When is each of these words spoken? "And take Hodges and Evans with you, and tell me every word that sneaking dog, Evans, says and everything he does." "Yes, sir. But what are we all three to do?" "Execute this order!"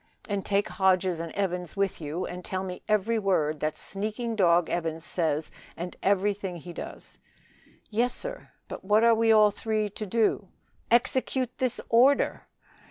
"And 0.27 0.43
take 0.43 0.67
Hodges 0.67 1.19
and 1.19 1.31
Evans 1.33 1.75
with 1.77 2.01
you, 2.01 2.25
and 2.25 2.43
tell 2.43 2.63
me 2.63 2.81
every 2.89 3.19
word 3.19 3.59
that 3.59 3.77
sneaking 3.77 4.35
dog, 4.35 4.67
Evans, 4.67 5.05
says 5.05 5.51
and 5.77 5.95
everything 6.01 6.55
he 6.55 6.73
does." 6.73 7.19
"Yes, 7.91 8.11
sir. 8.11 8.49
But 8.67 8.83
what 8.83 9.03
are 9.03 9.13
we 9.13 9.31
all 9.31 9.51
three 9.51 9.89
to 9.91 10.05
do?" 10.07 10.47
"Execute 10.89 11.55
this 11.59 11.79
order!" 11.87 12.47